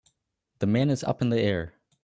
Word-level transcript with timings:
The 0.57 0.65
man 0.65 0.89
is 0.89 1.03
up 1.03 1.21
in 1.21 1.29
the 1.29 1.39
air 1.39 1.75